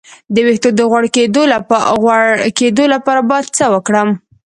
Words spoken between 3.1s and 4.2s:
باید څه وکړم؟